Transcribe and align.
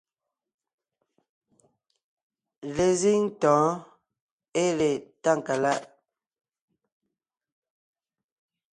Lezíŋ 2.75 3.21
tɔ̌ɔn 3.41 3.71
ée 4.61 4.71
le 4.77 4.89
Tákaláʼ; 5.23 5.81